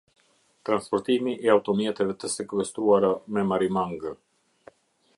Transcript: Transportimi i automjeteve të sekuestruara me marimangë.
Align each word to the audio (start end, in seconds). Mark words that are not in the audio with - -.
Transportimi 0.69 1.33
i 1.47 1.51
automjeteve 1.57 2.17
të 2.23 2.31
sekuestruara 2.39 3.15
me 3.37 3.47
marimangë. 3.53 4.19